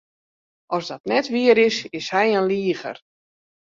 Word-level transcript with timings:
As 0.77 0.85
dat 0.91 1.03
net 1.13 1.25
wier 1.33 1.57
is, 1.67 1.77
is 1.99 2.07
hy 2.15 2.25
in 2.37 2.45
liger. 2.51 2.97